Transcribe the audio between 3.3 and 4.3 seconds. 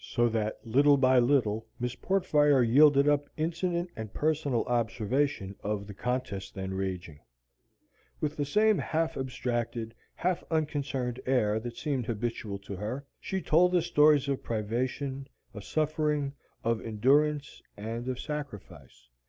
incident and